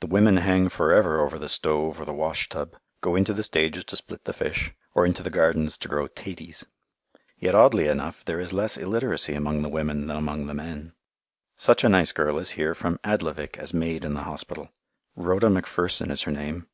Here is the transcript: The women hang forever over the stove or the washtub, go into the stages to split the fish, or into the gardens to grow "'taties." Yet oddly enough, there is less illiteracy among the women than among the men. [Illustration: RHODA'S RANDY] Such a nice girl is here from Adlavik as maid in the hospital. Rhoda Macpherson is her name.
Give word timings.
The 0.00 0.06
women 0.06 0.36
hang 0.36 0.68
forever 0.68 1.18
over 1.18 1.38
the 1.38 1.48
stove 1.48 1.98
or 1.98 2.04
the 2.04 2.12
washtub, 2.12 2.76
go 3.00 3.16
into 3.16 3.32
the 3.32 3.42
stages 3.42 3.84
to 3.84 3.96
split 3.96 4.24
the 4.26 4.34
fish, 4.34 4.74
or 4.94 5.06
into 5.06 5.22
the 5.22 5.30
gardens 5.30 5.78
to 5.78 5.88
grow 5.88 6.06
"'taties." 6.06 6.66
Yet 7.38 7.54
oddly 7.54 7.88
enough, 7.88 8.26
there 8.26 8.40
is 8.40 8.52
less 8.52 8.76
illiteracy 8.76 9.32
among 9.32 9.62
the 9.62 9.70
women 9.70 10.06
than 10.06 10.18
among 10.18 10.48
the 10.48 10.52
men. 10.52 10.92
[Illustration: 11.54 11.54
RHODA'S 11.54 11.62
RANDY] 11.62 11.62
Such 11.62 11.84
a 11.84 11.88
nice 11.88 12.12
girl 12.12 12.38
is 12.38 12.50
here 12.50 12.74
from 12.74 13.00
Adlavik 13.04 13.56
as 13.56 13.72
maid 13.72 14.04
in 14.04 14.12
the 14.12 14.24
hospital. 14.24 14.68
Rhoda 15.16 15.48
Macpherson 15.48 16.10
is 16.10 16.20
her 16.24 16.32
name. 16.32 16.66